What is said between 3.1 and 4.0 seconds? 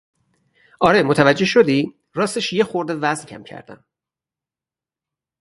کم کردهام.